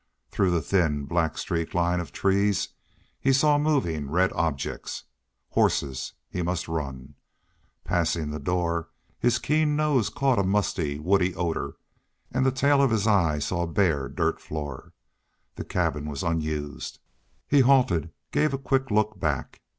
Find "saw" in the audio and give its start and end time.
3.31-3.59, 13.37-13.67